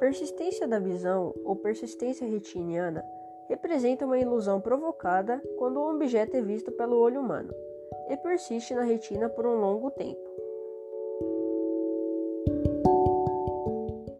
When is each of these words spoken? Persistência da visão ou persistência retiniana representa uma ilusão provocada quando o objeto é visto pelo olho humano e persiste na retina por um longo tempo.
Persistência 0.00 0.66
da 0.66 0.78
visão 0.78 1.34
ou 1.44 1.54
persistência 1.54 2.26
retiniana 2.26 3.04
representa 3.50 4.06
uma 4.06 4.18
ilusão 4.18 4.58
provocada 4.58 5.42
quando 5.58 5.76
o 5.76 5.90
objeto 5.90 6.38
é 6.38 6.40
visto 6.40 6.72
pelo 6.72 6.96
olho 6.96 7.20
humano 7.20 7.52
e 8.08 8.16
persiste 8.16 8.74
na 8.74 8.82
retina 8.82 9.28
por 9.28 9.46
um 9.46 9.60
longo 9.60 9.90
tempo. 9.90 10.18